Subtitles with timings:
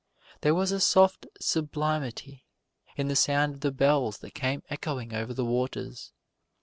[0.41, 2.47] There was a soft sublimity
[2.95, 6.11] in the sound of the bells that came echoing over the waters.